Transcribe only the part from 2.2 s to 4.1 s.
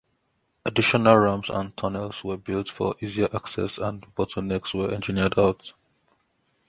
were built for easier access, and